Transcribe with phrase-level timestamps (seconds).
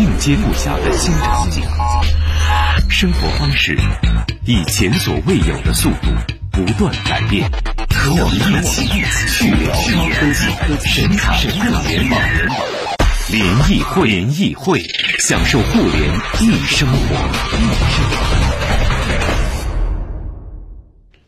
[0.00, 1.62] 应接不暇的新场景，
[2.88, 3.78] 生活方式
[4.46, 6.08] 以前所未有的速度
[6.50, 7.46] 不断改变。
[7.90, 8.88] 和我们一起
[9.28, 9.70] 去聊
[10.14, 12.48] 科技，神侃互联网人，
[13.30, 14.80] 联谊会，联谊会，
[15.18, 16.10] 享受互联
[16.40, 16.96] 易生活。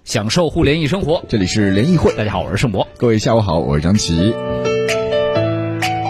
[0.03, 2.11] 享受互联易生活，这里是联谊会。
[2.15, 2.89] 大家好，我是盛博。
[2.97, 4.35] 各位下午好，我是张琪。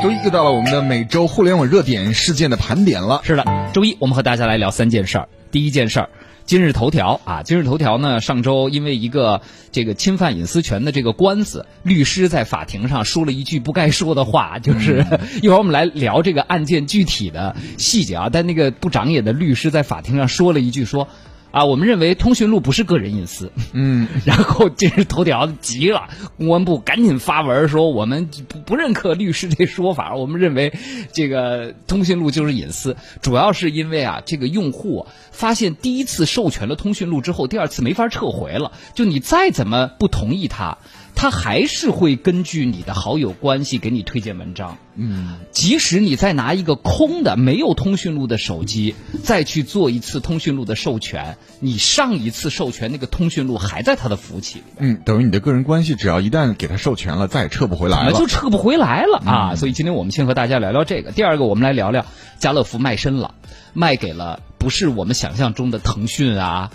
[0.03, 3.21] 周一又到了我们的每周互联网热点事件的盘点了。
[3.23, 5.28] 是的，周一我们和大家来聊三件事儿。
[5.52, 6.11] 第一件事儿，
[6.45, 15.06] 今日头条啊，今日头条呢，上周因为一个这个侵犯隐私权的这个官司，律师在法庭上说了一句不该说的话， 就是
[15.41, 18.28] 一会儿我们来聊这个案件具体的细节啊。
[18.33, 21.06] 但那个不长眼的律师在法庭上说了一句说。
[21.52, 23.52] 啊，我们认为通讯录不是个人隐私。
[23.73, 30.73] 嗯， 然后今日头条急了，公安部赶紧发文说我们不不认可律师这说法，我们认为
[31.12, 40.78] 这个通讯录就是隐私，主要是因为啊，这个用户发现第一次授权了通讯录之后，第二次没法撤回了，就你再怎么不同意他。
[41.23, 44.77] 他还是会根据你的好友关系给你推荐文章。
[44.97, 54.64] 嗯，即使你再拿一个空的、没有通讯录的手机，再去做一次通讯录的授权，你上一次授权那个通讯录还在他的服务器里。
[54.79, 58.19] 嗯，等于你的个人关系，只要一旦给他授权了，再也撤不回来了。
[58.19, 59.55] 就撤不回来了啊！
[59.55, 61.12] 所以今天我们先和大家聊聊这个。
[61.12, 62.05] 第二个，我们来聊聊
[62.41, 63.36] 家乐福卖身了，
[63.75, 66.73] 卖给了不是我们想象中的腾讯啊，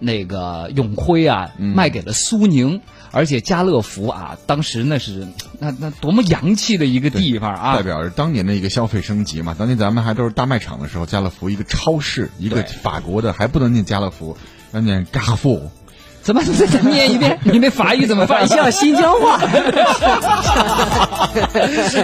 [0.00, 2.80] 那个永辉啊，卖给了苏宁。
[3.16, 5.26] 而且家乐福啊，当时那是
[5.58, 7.74] 那那多么洋气的一个地方啊！
[7.74, 9.56] 代表着当年的一个消费升级嘛。
[9.58, 14.36] 当年咱们还都是大卖场的时候，家乐福一个超市，一个法国的还不能念家乐福，
[14.72, 15.70] 要念 g a f o
[16.20, 17.38] 怎么再再念一遍？
[17.44, 18.46] 你那 法语怎么翻？
[18.46, 19.38] 像新疆话。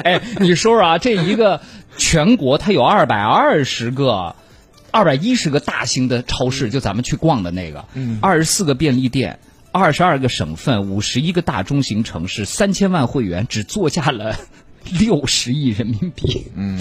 [0.05, 1.61] 哎，你说说啊，这一个
[1.99, 4.35] 全国它有二百二十个、
[4.91, 7.85] 二百一十个大型的超市，就咱们去逛的那个，
[8.23, 9.39] 二十四个便利店。
[9.73, 14.37] 二十二个省份，五十一个大中型城市，三千万会员，只作价了
[15.01, 16.45] 六十亿人民币。
[16.55, 16.79] 嗯，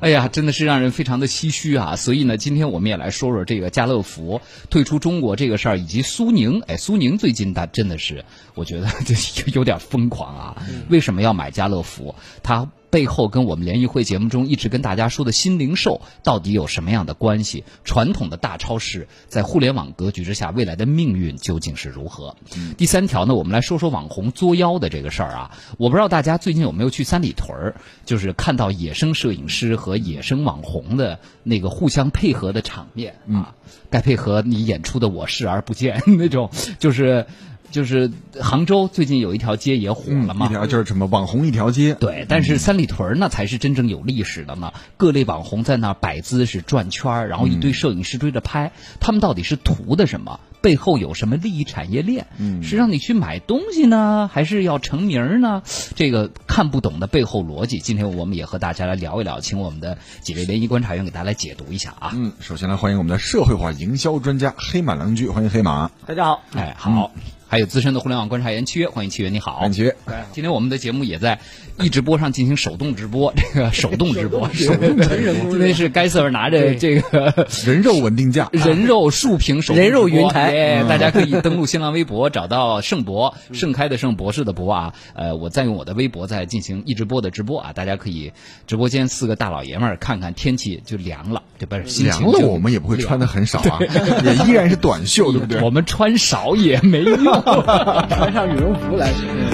[0.00, 1.96] 哎呀，真的是让人非常的唏嘘啊！
[1.96, 6.60] 所以呢，今天我们也来说说这个家乐福退出中国这个事儿，以及苏宁。
[6.66, 8.22] 哎，苏宁最近它真的是，
[8.54, 9.14] 我觉得这
[9.56, 10.62] 有点疯狂啊！
[10.90, 12.14] 为什么要买家乐福？
[12.42, 12.68] 它。
[12.94, 17.64] 背后跟我们联谊会节目中一直跟大家说的新零售到底有什么样的关系？
[17.82, 22.36] 传统的大超市在互联网格局之下，未来的命运究竟是如何？
[22.78, 25.50] 第三条呢，我们来说说网红作妖的这个事儿啊。
[25.76, 27.74] 我不知道大家最近有没有去三里屯儿，
[28.06, 33.56] 就是看到野生摄影师和野生网红的那个互相配合的场面啊。
[33.90, 37.26] 该配合你演出的我视而不见那种，就是。
[37.74, 38.08] 就是
[38.40, 41.94] 杭州最近有一条街也火了嘛，一条就是什么网红一条街。
[41.94, 44.72] 对，但是三里屯那才是真正有历史的呢。
[44.96, 48.70] 各类网红在那儿摆姿势转圈然后一堆摄影师追着拍，
[49.00, 50.38] 他们到底是图的什么？
[50.62, 52.28] 背后有什么利益产业链？
[52.38, 55.64] 嗯，是让你去买东西呢，还是要成名呢？
[55.96, 62.12] 这个看不懂的背后逻辑，今天我们也和大家来聊一聊，请我们的几位联谊观察员给大家来解读一下啊。
[62.14, 65.90] 嗯，首先来欢迎我们的社会化营销专家黑马郎居，欢迎黑马。
[66.06, 67.10] 大家好，哎，好。
[67.46, 69.58] 还有资深的互联网观察员七月，欢迎七月，你好。
[69.58, 69.96] 欢迎契约。
[70.32, 71.38] 今天我们的节目也在
[71.80, 84.94] 一直播上进行手动直播，这个手动直播，手动直播因为是该 Sir 拿着这个 人肉稳定架， 人肉竖屏手人肉云台，大家可以登录新浪微博，找到盛博，盛开的盛博士的博啊。
[85.14, 88.32] 呃，我再用我的微博在进行一直播的直播啊，大家可以
[88.66, 92.04] 直播间四个大老爷们儿看看天气就凉了，对不是？
[92.04, 93.78] 凉了我们也不会穿的很少啊，
[94.24, 95.60] 也依然是短袖，对不对？
[95.64, 97.16] 我们穿少也没用。
[97.24, 99.08] 穿上羽绒服来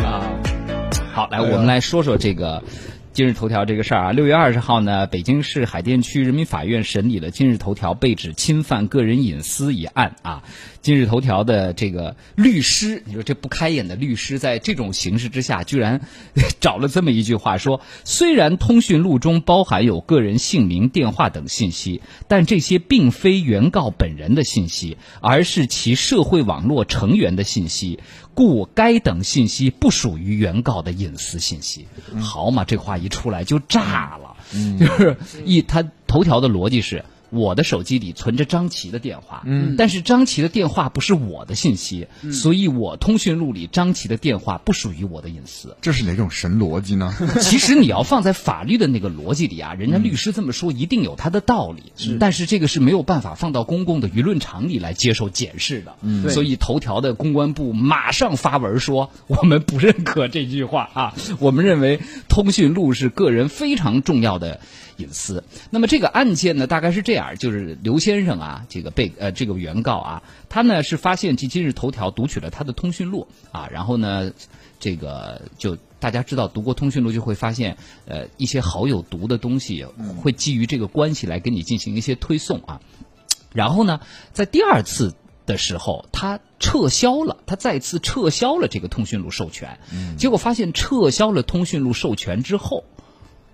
[0.05, 0.60] 啊！
[1.21, 2.65] 好，来我们来说说这个
[3.13, 4.13] 今日头条这个事儿啊。
[4.13, 10.43] 六月二十号呢，北京市海淀区人民法院审理了今日头条被指侵犯个人隐私一案啊。
[10.81, 16.01] 今日头条的这个律师，你说这不开眼的律师，在这种形势之下，居然
[16.59, 27.99] 找了这么一句话说：虽然通讯录中包含有个人姓名、电话等信息，但这些并非原告本人的信息，而是其社会网络成员的信息，
[28.41, 31.87] 故该等信息不属于原告的隐私信息。
[32.19, 34.35] 好嘛，这话一出来就炸了，
[34.79, 37.05] 就是一他头条的逻辑是。
[37.31, 45.77] 我的手机里存着张琪的电话，嗯，但是张琪的电话不是我的信息，所以我通讯录里张琪的电话不属于我的隐私。
[45.81, 47.15] 这是哪种神逻辑呢？
[47.41, 55.95] 其实你要放在法律的那个逻辑里啊，人家律师这么说一定有他的道理，是，但是这个是没有办法放到公共的舆论场里来接受检视的。
[56.03, 64.61] 嗯，所以头条的公关部马上发文说，我们不认可这句话啊，我们认为通讯录是个人非常重要的。
[65.01, 65.43] 隐私。
[65.71, 74.33] 那么这个案件呢，大概是这样，就是刘先生啊，这个被呃这个原告啊，他呢是发现今日头条读取了他的通讯录啊，然后呢，
[74.79, 77.77] 这个就大家知道读过通讯录就会发现，
[78.07, 79.85] 呃，一些好友读的东西
[80.23, 82.81] 会基于这个关系来跟你进行一些推送啊。
[83.53, 84.01] 然后呢，
[84.33, 85.15] 在第二次
[85.45, 89.79] 的时候，他撤销了，他再次撤销了这个通讯录授权。
[90.17, 92.85] 结果发现撤销了通讯录授权之后，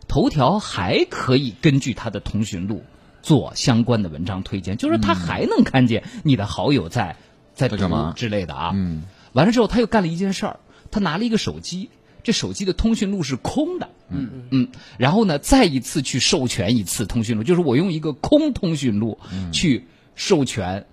[0.08, 2.85] 头条还可以根据他的通讯录
[3.23, 7.17] 做相关的文章推荐，就是他还能看见你的好友在
[7.55, 8.73] 在干嘛之类的啊。
[8.75, 10.61] 嗯完了之后，他又干了一件事儿，
[10.91, 11.91] 他拿了一个手机，
[12.23, 13.88] 这手机的通讯录是空的。
[14.08, 14.69] 嗯嗯，
[14.99, 19.19] 然后呢，再一次去授权一次通讯录，就是我用一个空通讯录
[19.52, 20.87] 去授权。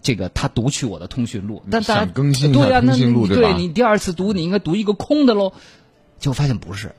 [0.00, 5.52] 这个他读取我的通讯录，但大家更新对呀、那通讯录对吧你第二次读，你应该读一个空的喽。
[6.20, 6.94] 结果发现不是，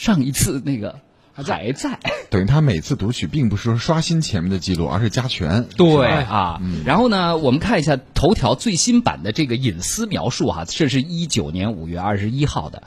[0.00, 0.98] 上一次那个
[1.34, 1.98] 还在。
[2.30, 5.66] 等于他每次读取并不是说刷新前面的记录，而是加权。
[5.76, 12.82] 对啊，然后呢，我们看一下头条最新版的这个隐私描述哈，这是一九年五月二十一号的。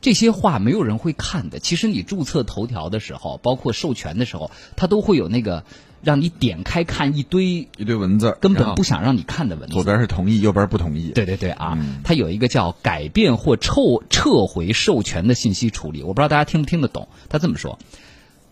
[0.00, 1.60] 这些话没有人会看的。
[1.60, 5.64] 其实你注册头条的时候，包括授权的时候，它都会有那个
[6.06, 9.74] 让你点开看一堆一堆文字，根本不想让你看的文字。
[9.74, 11.10] 左边是同意，右边不同意。
[11.10, 17.08] 对对对啊，嗯它有一个叫改变或撤撤回授权的信息处理，我不知道大家听不听得懂。
[17.28, 17.76] 他这么说。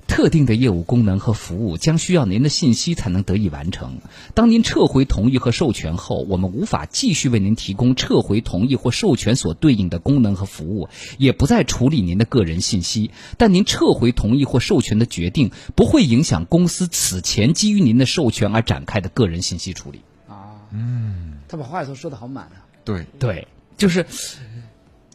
[0.07, 3.99] 特定的业务功能和服务将需要您的信息才能得以完成。
[4.35, 13.11] 当您撤回同意和授权后，我们无法继续为您提供撤回同意或授权所对应的功能和服务，也不再处理您的个人信息。
[13.39, 20.01] 但您撤回同意或授权的决定不会影响公司此前基于您的授权而展开的个人信息处理。
[20.29, 22.67] 啊，嗯他把话里头说的好满啊。
[22.85, 23.49] 对，对，
[23.79, 24.05] 就是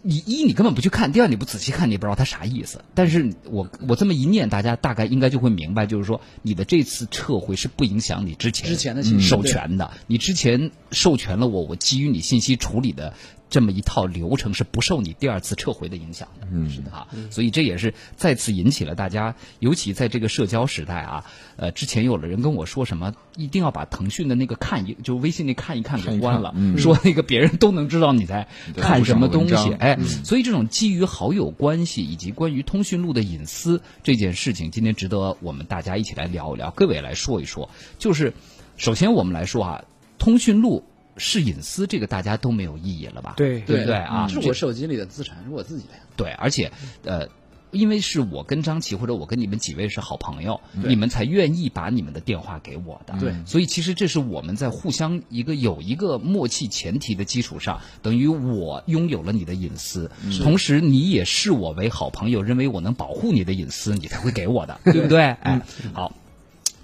[0.01, 2.81] 你一你根本不去看，第二你不仔细看，你也不知道它啥意思。
[2.93, 9.91] 但是我我这么一念，大家大概应该就会明白，就是说你的这次撤回是不影响你之前之前的授权的。
[10.07, 13.13] 你之前授权了我，我基于你信息处理的
[13.49, 16.47] 这么一套流程是不受你第二次撤回的影响的。
[16.51, 21.25] 嗯，是的哈，所以这也是再次引起了大家，尤其在这个社交时代啊，
[21.57, 37.69] 呃，之前有了人跟我说什么，一定要把腾讯的那个看一，就微信那看一看给关了，看嗯说那个别人都能知道你在看什么东西哎，所以这种基于好友关系以及关于通讯录的隐私这件事情，今天值得我们大家一起来聊一聊，各位来说一说。
[37.97, 38.33] 就是
[38.77, 39.83] 首先我们来说啊，
[40.17, 40.83] 通讯录
[41.19, 43.33] 是隐私，这个大家都没有异议了吧？
[43.37, 44.27] 对对不对啊？
[44.27, 45.93] 是我手机里的资产，是我自己的。
[46.15, 46.71] 对，而且
[47.03, 47.27] 呃，
[47.71, 53.13] 因为是我跟张琪或者我跟你们几位是好朋友，你们才愿意把你们的电话给我的。
[53.19, 60.09] 对所以其实这是我们在互相一个有一个默契前提的基础上，等于我拥有了你的隐私，
[60.41, 65.21] 同时你也视我为好朋友，认为我能保护你的隐私，你才会给我的，对不对？
[65.21, 65.61] 哎，
[65.93, 66.15] 好。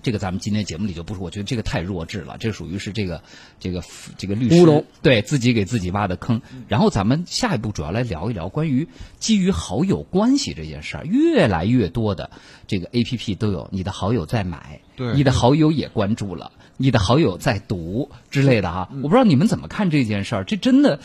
[0.06, 3.24] 这个咱们今天节目里就不说，我觉得这个太弱智了，这属于是这个
[3.60, 3.81] 这个
[4.19, 6.44] 这个律师乌龙对自己给自己挖的坑。
[6.68, 8.88] 然后咱们下一步主要来聊一聊关于
[9.18, 12.30] 基于好友关系这件事儿，越来越多的
[12.68, 18.88] 这个 A P P 都有你的好友在买，对你的好友也关注了，你的好友在读之类的哈。
[18.98, 21.00] 我不知道你们怎么看这件事儿，这真的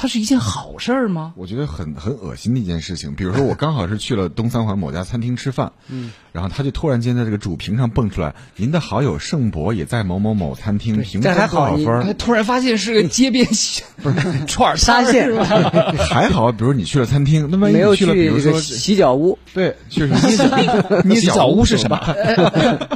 [0.00, 1.34] 它是一件好事儿吗？
[1.36, 3.14] 我觉得很很恶心的一件事情。
[3.14, 12.02] 比如说，我刚好是去了东三环某家餐厅吃饭，嗯，然后他就突然间在这个主屏上蹦出来，您的好友盛博也在某某某餐厅评分多少好分儿？
[12.02, 13.46] 哎突然发现是个街边
[14.46, 15.44] 串儿 沙县是吧？
[16.08, 22.00] 还好，比如你去了餐厅，那万一没有你去了，比如说洗脚屋，对，去什么捏脚捏洗脚屋是什么？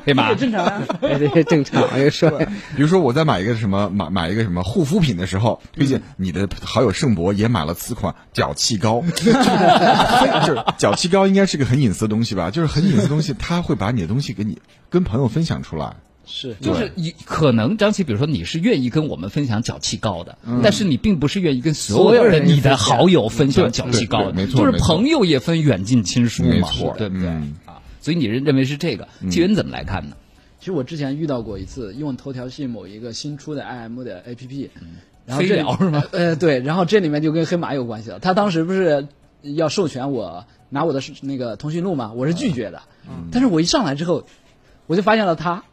[0.07, 0.33] 对吧？
[0.33, 0.83] 正常
[1.47, 1.83] 正常。
[1.83, 2.31] 我就说，
[2.75, 12.51] 比如说我在买一个什么买买一个什么护肤品的时候，推荐你的好友盛博也买了此款脚气膏， 就是脚气膏应该是个很隐私的东西吧？
[12.51, 14.59] 就是很隐私的东西，他会把你的东西给你
[14.89, 15.97] 跟朋友分享出来。
[16.25, 16.57] 是。
[16.61, 27.29] 就是你可能张琪，比如说你是愿意跟我们分享脚气膏的，但是你并不是愿意跟所所有有的你的好友分享脚气膏没错就是朋友也分远近亲疏嘛，没错对不对？
[27.29, 27.57] 嗯。
[27.67, 27.83] 啊？
[28.01, 30.17] 所以你认认为是这个，纪元怎么来看呢？
[30.61, 34.71] 其实我之前遇到过一次，用头条系某一个新出的 IM 的 APP，
[35.27, 36.03] 然后这飞聊是吗？
[36.13, 38.19] 呃，对，然后这里面就跟黑马有关系了。
[38.19, 39.09] 他当时不是
[39.43, 42.83] 要授权我拿我的那个通讯录嘛，我是拒绝的。
[43.33, 44.25] 但是我一上来之后，
[44.87, 45.65] 我就发现了他，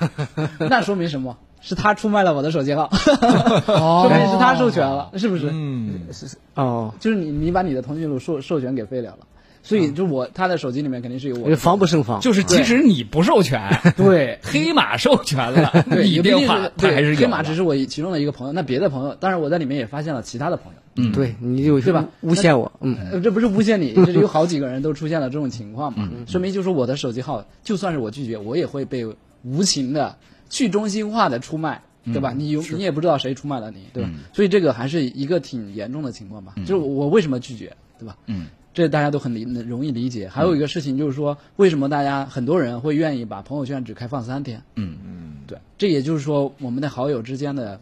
[0.58, 1.36] 那说明什么？
[1.62, 5.50] 是他出卖了我的手机号， 说明是他授权了，是不是？
[5.52, 9.18] 嗯，是哦，就是你你把你的通讯录授授权给飞了了，
[9.66, 11.56] 所以就我他的手机里面肯定是有我的。
[11.56, 12.20] 防不胜防。
[12.20, 13.60] 就是即使你不授权，
[13.96, 14.38] 对。
[14.46, 21.12] 黑马授权了，对，你也不一定电话他还是有黑马只是我其中的一个朋友，那别的朋友，当然我在里面也发现了其他的朋友，嗯。
[21.12, 22.06] 对，你有对吧？
[22.20, 29.04] 诬陷我，嗯，呃，这不是诬陷你， 这是有好几个人都出现了这种情况嘛，说明就是我的手机号，就算是我拒绝，我也会被
[29.42, 30.16] 无情的、
[30.48, 32.32] 去中心化的出卖，对吧？
[32.32, 34.10] 你有你也不知道谁出卖了你，对吧？
[34.32, 36.54] 所以这个还是一个挺严重的情况吧。
[36.64, 38.16] 就是我为什么拒绝，对吧？
[38.26, 38.46] 嗯，
[38.76, 40.28] 这大家都很理容易理解。
[40.28, 44.62] 还有一个事情就是说，为什么大家很多人会愿意把朋友圈只开放三天？
[44.74, 47.80] 嗯嗯，对，这也就是说我们的好友之间的，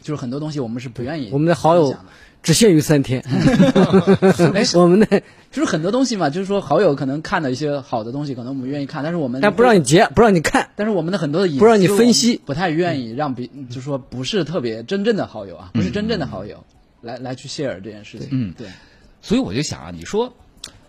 [0.00, 1.96] 就是很多东西我们是不愿意我们的好友
[2.44, 3.20] 只限于三天。
[4.54, 5.20] 哎我们的，
[5.50, 16.62] 就是很多东西嘛，就是说好友可能看到一些好的东西，可能我们愿意看，但是我们但不让你截，不让你看，但是我们的很多的隐私不让你分析不太愿意让别，就是说不是特别真正的好友啊，不是真正的好友
[17.00, 18.28] 来来去 share 这件事情。
[18.30, 18.68] 嗯对，
[19.22, 20.34] 所以我就想啊，你说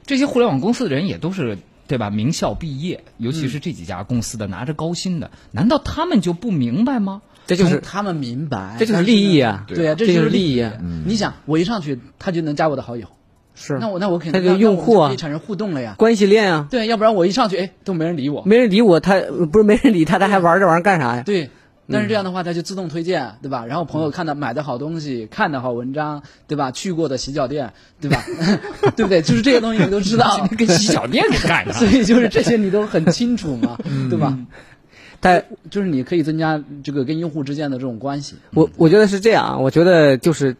[0.05, 1.57] 这些互联网公司的人也都是
[1.87, 2.09] 对吧？
[2.09, 7.21] 名校毕业，尤其是这几家公司的拿着高薪的，难道他们就不明白吗？
[7.47, 10.73] 这就是他们明白，这就是利益啊对啊，这就就是利益啊
[11.05, 13.07] 你想，我一上去他就能加我的好友，
[13.55, 15.95] 是那我那我肯定那那用户产生互动了呀。
[15.97, 18.43] 关系链啊，对，要不然我一上去，哎，都没人理我。
[18.45, 21.23] 没人理我，他呃不是没人理他，他还玩这玩意儿干啥呀？
[21.25, 21.49] 对，
[21.91, 23.65] 但是嗯这样的话，他就自动推荐，对吧？
[23.65, 26.71] 然后朋友看到买的好东西，看的好文章，对吧？
[26.71, 28.23] 去过的洗脚店，对吧？
[28.95, 29.21] 对不对？
[29.21, 31.73] 就是这些东西你都知道， 跟洗脚店干的。
[31.77, 33.77] 所以就是这些你都很清楚嘛，
[34.09, 34.37] 对吧？
[35.19, 38.35] 但就是你可以增加这个跟用户之间的这种关系。
[38.55, 40.55] 我我觉得是这样啊，我觉得就是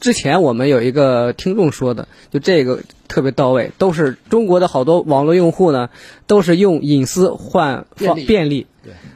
[0.00, 5.90] 之前我们有一个听众说的，就这个特别到位，都是中国的好多网络用户呢，
[6.26, 8.66] 都是用隐私换方便利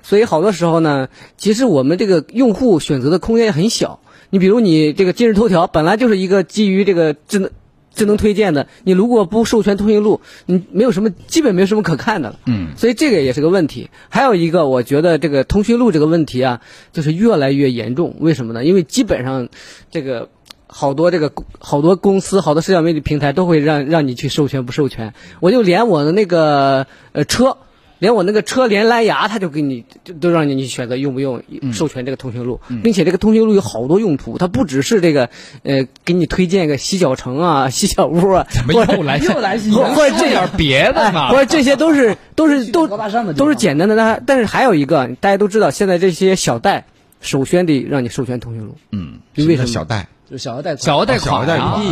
[0.04, 1.08] 所以好多时候呢，
[1.38, 3.99] 其实我们这个用户选择的空间也很小。
[4.30, 7.50] 你比如你这个今日头条本来就是一个基于这个智能
[7.94, 12.38] 智能推荐的，你如果不授权通讯录，你没有什么基本没有什么可看的了。
[12.44, 13.88] 嗯，所以这个也是个问题。
[14.08, 16.61] 还有一个，我觉得这个通讯录这个问题啊，
[16.92, 18.16] 就是越来越严重。
[18.18, 18.64] 为什么呢？
[18.64, 19.49] 因为基本上
[19.90, 20.28] 这个
[20.66, 25.14] 好多这个好多公司、好多社交媒体平台都会让让你去授权不授权。
[25.40, 27.56] 我就连我的那个呃车。
[27.98, 29.84] 连我那个车连蓝牙，它就给你
[30.20, 35.30] 都让你你选择用不用授权这个通讯录，并且这个通讯录有好多用途，它不只是这个
[35.62, 43.96] 呃给你推荐个洗脚城啊、 洗脚屋啊，怎么或者又来又来洗或或者这点别的嘛哎或者这些都是都是都高大上的都是简单的。
[43.96, 46.86] 但但是还有一个，大家都知道，现在这些小贷
[47.20, 49.66] 首先得让你授权通讯录，嗯，因为什么？
[49.68, 50.08] 小贷？
[50.28, 51.82] 就是小额贷款，小额贷小额贷款啊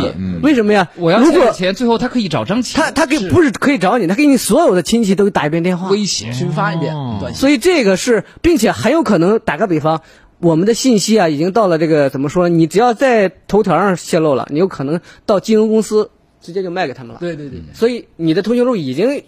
[0.41, 0.89] 为什么呀？
[0.95, 6.33] 我要如果钱，最后他可以找张琪他他给不是可以找你，他给你所有的亲戚都打一遍电话，威胁。
[6.33, 7.39] 群发一遍哦短信。
[7.39, 10.01] 所以这个是，并且很有可能打个比方，
[10.39, 12.49] 我们的信息啊已经到了这个怎么说？
[12.49, 16.09] 你只要在头条上泄露了，你有可能到金融公司
[16.41, 17.19] 直接就卖给他们了。
[17.19, 19.23] 对对对，所以你的通讯录已经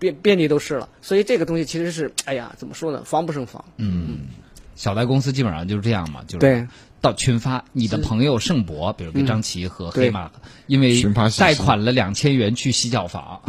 [0.00, 0.88] 遍遍地都是了。
[1.00, 3.02] 所以这个东西其实是，哎呀，怎么说呢？
[3.04, 3.64] 防不胜防。
[3.76, 4.26] 嗯
[4.74, 6.66] 小贷公司基本上就是这样嘛，就是对
[7.00, 10.30] 到群发你的朋友盛博，比如跟张琪和黑马，嗯
[10.70, 11.02] 因为
[11.36, 13.40] 贷款了两千元去洗脚房，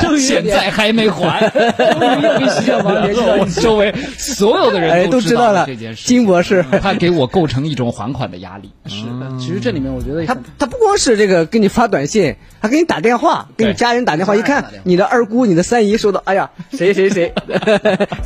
[0.00, 3.36] 终 于 现在还没还，终于又跟洗脚房联系了。
[3.36, 6.64] 我周围所有的人都知都道了这件，事，金博士。
[6.80, 8.70] 他给我构成一种还款的压力。
[8.86, 9.38] 是的。
[9.38, 17.34] 其实这里面我觉得他他不光是这个给你发短信，他给你打电话，给你家人打电话，一看你的二姑、你的三姨收到，哎呀，谁 谁谁，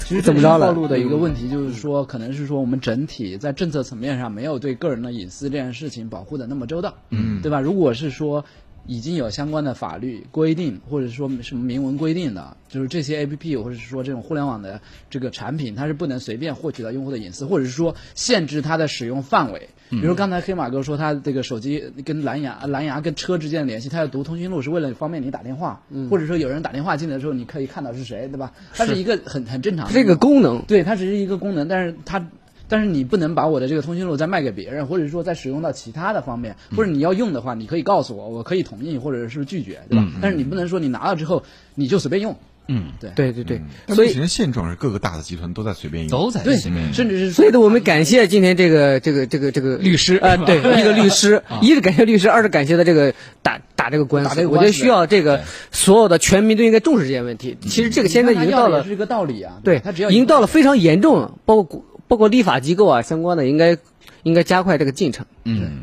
[0.07, 0.69] 其实怎么着了？
[0.69, 7.61] 暴露的一个问题就是说，可能是说我们整体在政策层面上没有对个人的隐私这件事情保护的那么周到，嗯，对吧？
[7.61, 8.45] 如果是说
[8.87, 19.69] 已经有相关的法律规定，或者说什么明文规定的，就是这些 A P P 或者是说这种互联网的这个产品，它是不能随便获取到用户的隐私，或者是说限制它的使用范围。
[19.91, 28.53] 比如刚才黑马哥说，他这个手机跟蓝牙、蓝牙跟车之间的联系，他要读通讯录是为了方便你打电话，嗯或者说有人打电话进来的时候，你可以看到是谁，对吧？
[28.73, 32.27] 它是一个很很正常的这个功能，对，它只是一个功能，但是它，
[32.73, 40.07] 但是你不能把我的这个通讯录再卖给别人，或者说再使用到其他的方面，或者你要用的话，你可以告诉我，我可以同意或者是拒绝，对吧？
[40.23, 41.43] 但是你不能说你拿了之后
[41.75, 42.35] 你就随便用，
[42.69, 43.11] 嗯，对。
[43.15, 46.95] 对对对，但所以其实现状是各个大的集团都在随便用，都在对，随便用。
[46.95, 50.17] 甚至是所以呢，我们感谢今天这个这个这个这个 律师。
[50.17, 53.13] 啊， 对，一个律师，一是感谢律师，二是感谢他这个
[53.43, 57.59] 打打这个官司，我觉得需要这个所有的全民都应该重视这些问题。
[57.61, 63.79] 其实这个现在已经到了是一个道理啊，对，它只要已经到了非常严重了，包括国包括立法机构啊相关的应该
[64.23, 65.25] 应该加快这个进程。
[65.45, 65.81] 嗯，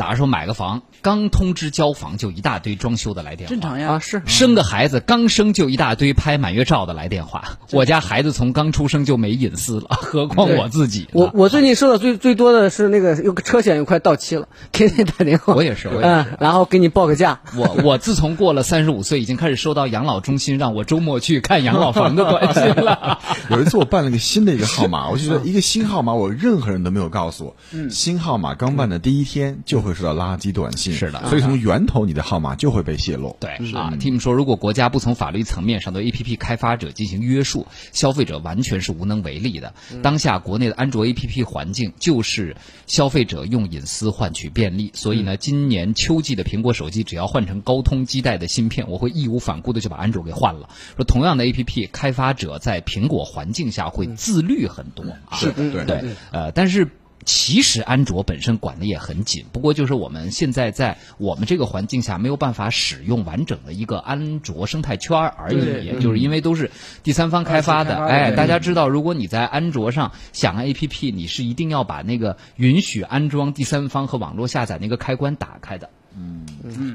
[0.00, 11.06] 打说买个房，刚通知交房就一大堆装修的来电话，正常呀，啊，是生个孩子刚生就一大堆拍满月照的来电话，我家孩子从刚出生就没隐私了，何况我自己。
[11.12, 15.52] 我我最近收到最最多的是那个有个车险又快到期了， 天天打电话。
[15.52, 17.38] 我也是我也是嗯，然后给你报个价。
[17.54, 23.18] 我我自从过了三十五岁，已经开始收到养老中心让我周末去看养老房的短信了。
[23.50, 27.56] 有一次我办了个新的一个号码， 我就觉得一个新号码，我任何人都没有告诉我。
[27.90, 30.92] 新号码刚办的第一天就会会收到垃圾短信。
[30.94, 33.36] 是的所以从源头你的号码就会被泄露。
[33.40, 39.74] 对啊，Tim 说，如果国家不从法律层面上对 APP 开发者进行约束，消费者完全是无能为力的。
[40.02, 42.56] 当下国内的安卓 APP 环境就是
[42.86, 50.68] 消费者用隐私换取便利，所以呢，今年秋季的苹果手机只要换成高通基带的芯片，我会义无反顾的就把安卓给换了。
[50.96, 56.88] 说同样的 APP 开发者在苹果环境下会自律很多啊，是的，对对，呃，但是。
[57.24, 66.70] 其实安卓本身管的也很紧，不过就是我们现在在我们这个环境下没有办法使用完整的一个安卓生态圈而对已，就是因为都是
[67.02, 67.96] 第三方开发的。
[68.06, 75.88] 哎，大家知道，如果你在安卓上想按 APP，你是一定要把那个允许安装第三方和网络下载那个开关打开的。
[76.16, 76.44] 嗯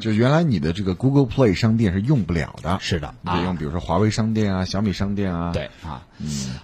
[0.02, 5.54] 就原来你的这个 Google Play 商店是用不了的，是的你得用啊比如说华为商店啊、小米商店啊。
[5.54, 6.06] 对啊，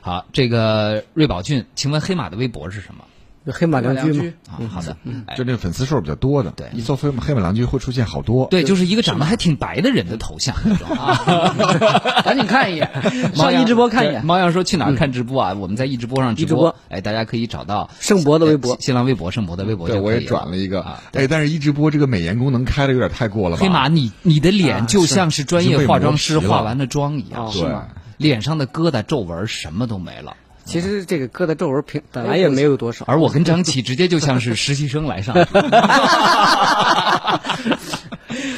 [0.01, 3.06] 好，这个瑞宝俊，请问黑马的微博是什么？
[3.45, 4.95] 黑马良驹嘛，啊，好的，
[5.25, 5.36] 哎。
[5.36, 6.69] 就那个粉丝数比较多的，对。
[6.74, 8.45] 一搜黑马黑马良驹会出现好多。
[8.51, 10.55] 对，就是一个长得还挺白的人的头像。
[12.24, 12.89] 赶紧看一眼，
[13.36, 14.24] 猫上一直播看一眼。
[14.25, 15.53] 猫羊说去哪儿看直播啊？
[15.53, 16.75] 我们在一直播上直播。
[16.89, 18.74] 哎，大家可以找到盛博的微博。
[18.74, 20.81] 呃新新浪微博盛博的微博对，我也转了一个。
[20.81, 21.01] 啊。
[21.13, 23.62] 哎，但是一直播这个美颜功能开的有点太过了吧？
[23.63, 30.36] 黑马，你你的脸就像是专业化妆师化完了妆一样，是吗，脸上的疙瘩皱纹什么都没了。
[30.63, 35.36] 其实这个哥的皱纹平本来也没有多少，而我跟张琪直接就像是实习生来上。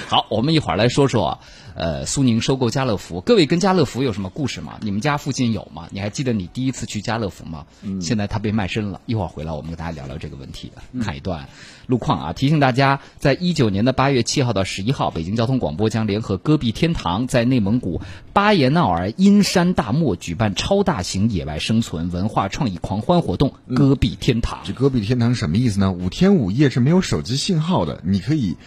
[0.07, 1.39] 好，我们一会儿来说说，
[1.75, 3.21] 呃，苏宁收购家乐福。
[3.21, 4.77] 各位跟家乐福有什么故事吗？
[4.81, 5.87] 你们家附近有吗？
[5.91, 7.65] 你还记得你第一次去家乐福吗？
[7.81, 9.01] 嗯，现在它被卖身了。
[9.05, 10.71] 一会儿回来，我们跟大家聊聊这个问题。
[11.01, 11.49] 看一段
[11.87, 18.01] 路况啊，提醒大家，在一九年的八月七号到十一号，北京交通广播将联合戈壁天堂在内蒙古
[18.33, 24.59] 巴彦淖尔阴山大漠举办超大型野外生存文化创意狂欢活动——戈壁天堂。
[24.63, 25.91] 这戈壁天堂什么意思呢？
[25.91, 28.57] 五天五夜是没有手机信号的，你可以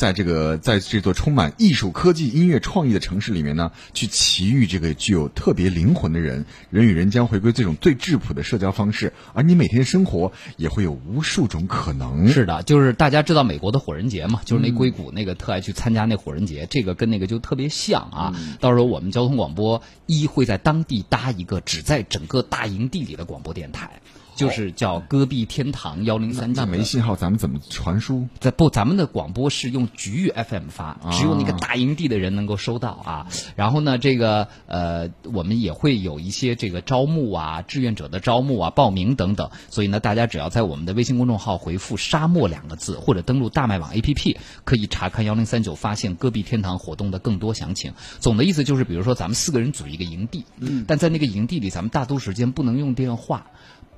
[0.00, 12.28] 在这个在这座充满艺术、科技、音乐、创意的城市里面呢，去奇遇这个具有特别灵魂的人，人与人将回归这种最质朴的社交方式，而你每天生活也会有无数种可能。
[12.28, 18.34] 是的，就是大家知道美国的火人节嘛，就是那硅谷那个特爱去参加那火人节，这个跟那个就特别像啊。
[18.58, 24.00] 到时候我们交通广播一会在当地搭一个只在整个大营地里的广播电台，
[24.40, 26.60] 就是叫戈壁天堂幺零三九。
[26.60, 28.28] 那没信号，咱们怎么传输？
[28.38, 33.26] 在不，咱们的广播是用局域 FM 发，只有那个大营地的人能够收到啊。
[33.56, 39.50] 然后呢，这个呃，我们也会有一些这个招募啊、志愿者的招募啊、报名等等。
[39.68, 47.92] 所以呢，大家只要在我们的微信公众号回复“沙漠”两个字，或者登录大麦网 APP，可以查看幺零三九发现戈壁天堂活动的更多详情。
[48.20, 53.46] 总的意思就是，比如说咱们四个人组一个营地，嗯，但在那个营地里，咱们大多时间不能用电话。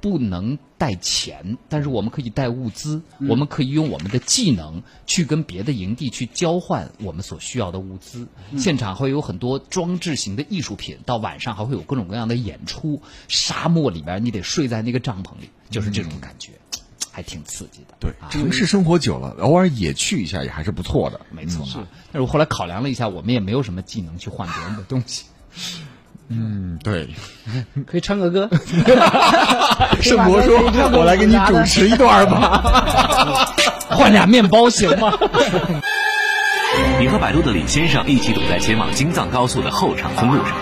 [0.03, 8.27] 不能带钱，但是我们可以带物资，我们可以用我们的技能去跟别的营地去交换我们所需要的物资。
[8.59, 13.01] 现场会有很多装置型的艺术品，到晚上还会有各种各样的演出。
[13.29, 16.51] 沙漠里边，你得睡在那个帐篷里，就是这种感觉，
[17.13, 17.95] 还挺刺激的。
[18.01, 21.21] 对，啊城市生活久了，偶尔也去一下也还是不错的。
[21.31, 21.87] 没错啊。
[22.11, 25.27] 但是我后来考量了一下，我们也没有什么技能去换别人的东西。
[26.29, 27.09] 嗯，对。
[27.87, 28.49] 可以唱个歌。
[30.01, 30.59] 圣博说
[30.93, 33.55] ：“我来给你主持一段吧。
[33.91, 35.13] 换俩面包行吗？
[36.99, 40.55] 你和百度的李先生一起堵在前往京藏高速的后场村路上，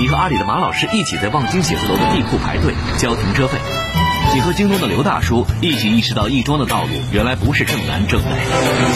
[0.00, 3.58] 你和阿里的马老师一起在望京写字楼的地库排队交停车费，
[4.34, 8.30] 你和京东的刘大叔一起意识到亦庄的道路原来不是正南正北。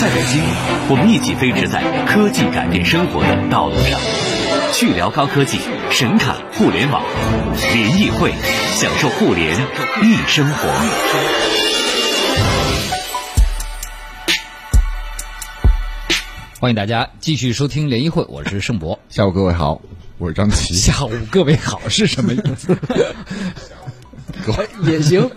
[0.00, 0.42] 在北京，
[0.88, 4.00] 我们一起飞驰在科技改变生活的道路上，
[4.76, 7.00] 去聊高科技，神侃互联网，
[7.72, 8.32] 联谊会，
[8.72, 9.56] 享受互联
[10.02, 10.68] 易生活。
[16.58, 19.80] 欢迎大家继续收听联谊会，我是盛博。”下午各位好，
[20.18, 20.74] 我是张琪。
[20.74, 22.76] 下午各位好是什么意思？
[24.82, 25.30] 也行，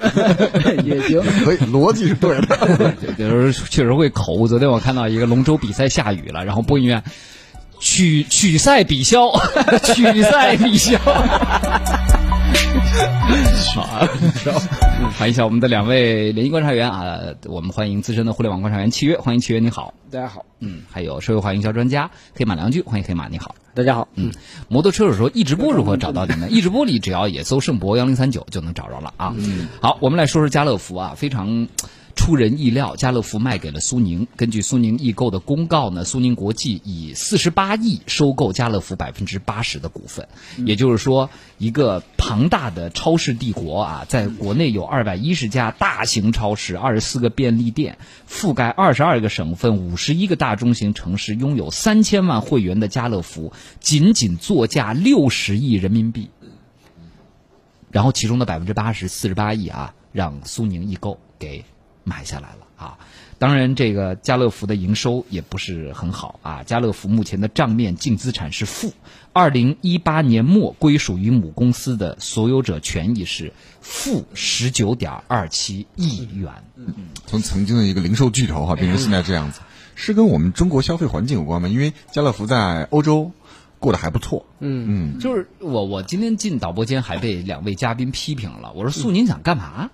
[0.84, 1.21] 也行。
[1.45, 2.95] 可以，逻辑是对的。
[3.17, 4.47] 有时候确实会口误。
[4.47, 7.04] 昨天我看到一个龙舟比赛下雨了，然后播音员
[7.80, 9.32] 曲曲赛比消，
[9.94, 10.98] 曲赛比消。
[13.76, 14.08] 好啊，
[15.20, 17.20] 欢迎一下我们的两位联谊观察员啊！
[17.46, 19.94] 我们欢迎资深的互联网观察员契约，欢迎契约，你好。
[20.10, 23.54] 大家好，嗯，还有社会化营销专家黑马良驹，欢迎黑马，你好。
[23.76, 24.32] 大家好，嗯，
[24.70, 26.52] 摩托车手说，一直播如何找到你们？
[26.52, 29.36] 一直播里只要也搜盛博幺零三九就能找着了啊。
[29.38, 31.68] 嗯，好，我们来说说家乐福啊，非常。
[32.18, 34.28] 出人意料，家乐福卖给了苏宁。
[34.36, 40.28] 根据苏宁易购的公告呢，苏宁国际以四十八亿收购家乐福百分之八十的股份，
[40.66, 47.98] 也就是说，一个庞大的超市帝国啊，在国内有二百一十家大型超市，二十四个便利店，
[48.30, 56.30] 覆盖二十二个省份，五十一个大中型城市，拥有三千万会员的家乐福，仅仅作价六十亿人民币。
[57.90, 61.64] 然后其中的百分之八十四十八亿啊，让苏宁易购给
[62.08, 62.98] 买下来了啊。
[63.39, 66.63] 当然，这个家乐福的营收也不是很好啊。
[66.63, 68.93] 家乐福目前的账面净资产是负，
[69.32, 76.52] 二零一八年末归属于母公司的所有者权益是负十九点二七亿元。
[77.28, 79.60] 从曾经的一个零售巨头哈变成现在这样子，
[79.93, 81.67] 是跟我们中国消费环境有关吗？
[81.67, 83.32] 因为家乐福在欧洲
[83.78, 84.48] 过得还不错。
[84.60, 89.91] 嗯嗯，就是我我今天进导播间还被两位嘉宾批评了，我说苏宁想干嘛？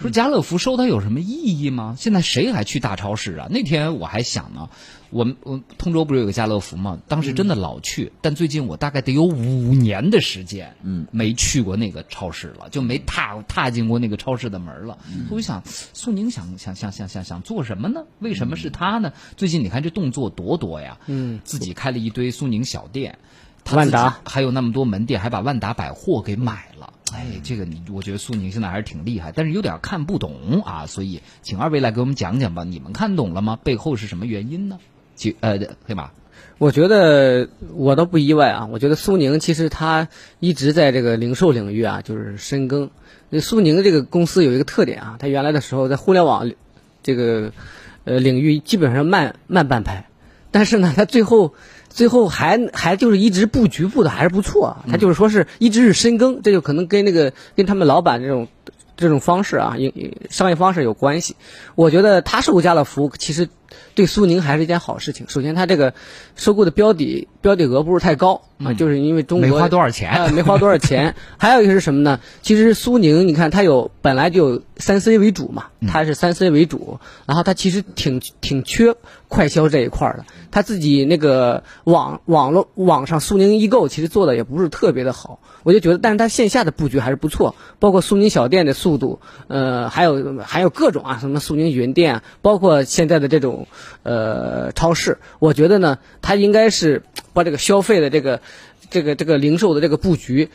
[0.00, 1.94] 说家乐福收它有什么意义吗？
[1.98, 3.48] 现在谁还去大超市啊？
[3.50, 4.70] 那天我还想呢，
[5.10, 6.98] 我们我通州不是有个家乐福吗？
[7.06, 14.96] 当时真的老去，但最近我大概得有五年的时间，嗯，没去过那个超市了，就没踏踏进过那个超市的门了。
[15.28, 18.04] 我就想，苏宁想想想想想想做什么呢？
[18.20, 19.12] 为什么是他呢？
[19.36, 23.18] 最近你看这动作多多呀，嗯，自己开了一堆苏宁小店。
[23.64, 26.92] 他万达还有那么多门店，还把万达百货给买了。
[27.12, 33.58] 哎，这个你我觉得苏宁现在还是挺厉害，但是有点看不懂啊，所以请二位来给我们讲讲吧，你们看懂了吗？
[33.62, 34.78] 背后是什么原因呢？
[35.16, 36.12] 其呃，黑马，
[36.58, 38.66] 我觉得我倒不意外啊。
[38.70, 42.90] 我觉得苏宁其实它一直在这个零售领域啊，就是深耕。
[43.28, 46.50] 那苏宁这个公司有一个特点啊，它原来的时候在互联网
[47.02, 47.52] 这个
[48.04, 50.06] 呃领域基本上慢慢半拍，
[50.52, 51.54] 但是呢，它最后
[51.90, 54.84] 最后还还就是一直布局布的还是不错啊。
[54.88, 58.48] 它就是说是一直是深耕，这就可能跟那个跟他们老板这种。
[58.96, 61.34] 这种方式啊，营商业方式有关系。
[61.74, 63.48] 我觉得他收购家乐福，其实
[63.94, 65.24] 对苏宁还是一件好事情。
[65.26, 65.94] 首先，他这个
[66.40, 71.14] 收购的标的标的额不是太高啊，就是因为中国没花多少钱啊，没花多少钱。
[71.38, 72.18] 还有一个是什么呢？
[72.40, 78.94] 其实苏宁，你看它有本来就有三 C 为主嘛，它是三 C 为主，然后它其实挺挺缺
[79.28, 80.24] 快销这一块儿的。
[80.50, 93.68] 它自己那个网网络网上苏宁易购其实做的也不是特别的好，我就觉得，但是它线下的布局还是不错，包括苏宁小店的速度，呃，还有还有各种啊，什么苏宁云店啊，包括现在的这种
[94.02, 98.40] 呃超市，我觉得呢，它应该是把这个消费的这个
[98.90, 100.48] 这个这个零售的这个布局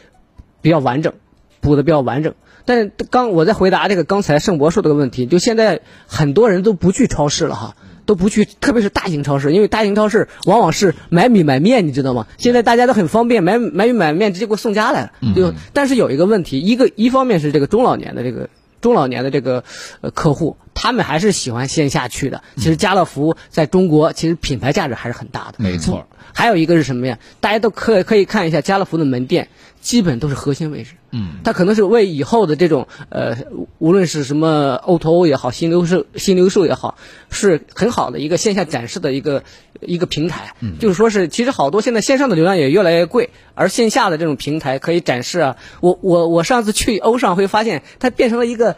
[0.62, 1.14] 比较完整，
[1.62, 2.34] 补的比较完整。
[2.66, 7.76] 但是刚我在回答这个刚才盛博说这个问题，就现在很多人都不去超市了哈。
[8.06, 12.28] 都不去，特别是大型超市，因为大型超市往往是买米买面，你知道吗？
[12.38, 15.12] 现在大家都很方便，买买米买面直接给我送家来了。
[15.36, 19.64] 就但是有一个问题，一个一方面是这个中老年的这个中老年的这个
[20.02, 22.44] 呃客户，他们还是喜欢线下去的。
[22.58, 25.56] 其实家乐福在中国其实品牌价值还是很大的。
[25.58, 26.08] 没错。
[26.34, 27.18] 还有一个是什么呀？
[27.40, 29.48] 大家都可可以看一下家乐福的门店，
[29.80, 30.92] 基本都是核心位置。
[31.12, 33.38] 嗯，它可能是为以后的这种呃，
[33.78, 36.98] 无论是什么 O to O 也好，新零售新零售也好，
[37.30, 39.44] 是很好的一个线下展示的一个
[39.80, 40.56] 一个平台。
[40.60, 45.58] 嗯，就是说是其实好多现在线上的流量也越来越贵，而线下的这种平台可以展示啊。
[45.80, 48.76] 我我我上次去欧尚会发现，它变成了一个。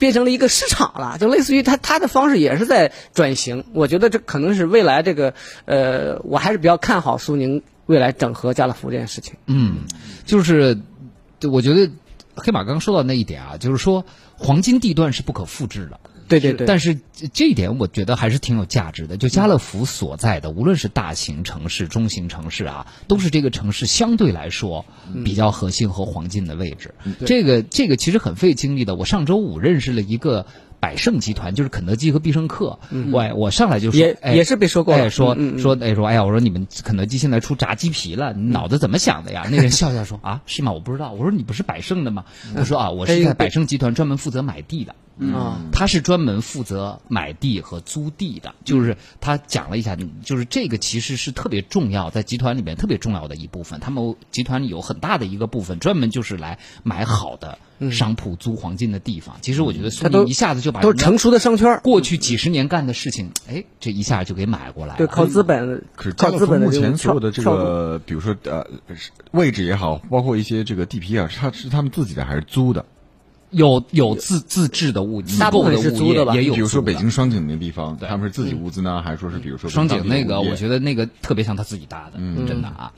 [0.00, 3.64] 变成了一个市场了，就类似于它它的方式也是在转型。
[3.74, 5.34] 我觉得这可能是未来这个
[5.66, 9.34] 呃，我还是比较看好苏宁未来整合家乐福这件事情。
[9.46, 9.80] 嗯，
[10.24, 10.80] 就是
[11.42, 11.90] 我觉得
[12.34, 16.00] 黑马刚刚说到那一点啊，就是说黄金地段是不可复制的。
[16.30, 16.98] 对对对，但是
[17.34, 19.16] 这一点我觉得还是挺有价值的。
[19.16, 24.86] 就家乐福所在的，无论是大型城市、中型城市啊，都是这个城市相对来说
[25.24, 26.94] 比较核心和黄金的位置。
[27.26, 28.94] 这个这个其实很费精力的。
[28.94, 30.46] 我上周五认识了一个
[30.78, 32.78] 百盛集团，就是肯德基和必胜客。
[33.12, 35.10] 我我上来就说，也也是被收购了。
[35.10, 39.46] 说说哎说哎呀，我说你们肯德基现在出炸鸡皮了，你脑子怎么想的呀？
[39.50, 40.72] 那人笑笑说 啊，是吗？
[40.72, 41.12] 我不知道。
[41.12, 42.24] 我说你不是百盛的吗？
[42.54, 44.94] 他说啊，我是在百盛集团专门负责买地的。
[45.20, 53.80] 啊，他是专门负责买地和租地的，就是他讲了一下，就是这个其实是特别重要，在集团里面特别重要的一部分。
[53.80, 57.58] 他们集团里有很大的一个部分，专门就是来买好的
[57.90, 59.36] 商铺、租黄金的地方。
[59.42, 64.98] 其实我觉得苏宁一下子就把都成熟的商圈，过去几十年干的事情，哎，这一下就给买过来了。
[64.98, 68.66] 对，靠资本，可是家乐福目前所有的这个，比如说呃
[69.32, 72.86] 位置也好，包括一些这个地皮啊，它是他们自己的还是租的？
[73.50, 76.34] 有有自自制的物，大部分是租的吧？
[76.34, 80.40] 也有，比如说北京双井那地方，他们是自己物资呢，还是说是比如说双井那个？
[80.40, 82.92] 我觉得那个特别像他自己搭的，嗯真的啊。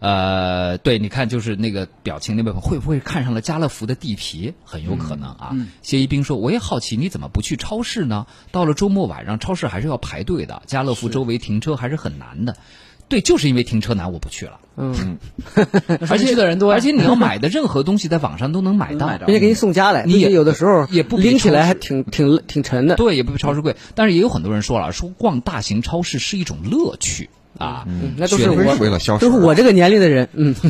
[0.00, 4.52] 呃，对，你看，就是那个表情那部分，会不会看上了家乐福的地皮？
[4.64, 5.54] 很有可能啊。
[5.80, 8.26] 谢一冰说：“我也好奇，你怎么不去超市呢？
[8.50, 10.60] 到了周末晚上，超市还是要排队的。
[10.66, 12.56] 家乐福周围停车还是很难的。”
[13.12, 14.52] 对，就是因为停车难我不去了。
[14.74, 15.18] 嗯，
[16.08, 19.18] 而且去的人多而且你要买的任何东西在网上都能买到能买。
[19.18, 22.96] 着并且给你送家来，你也有的时候也不比拎起来还挺挺挺沉的。
[22.96, 27.84] 对，也不比超市贵，但是也有很多人说了，说逛大型超市是一种乐趣啊。
[27.86, 30.54] 嗯那都是我为了销售，都是我这个年龄的人，嗯，